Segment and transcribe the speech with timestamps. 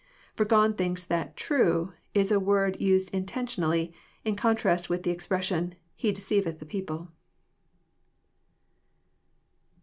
[0.35, 3.93] Burgon thinks that <^ true *' is a word used intentionally,
[4.25, 7.11] im contrast with the expression, *' He deceiveth the people."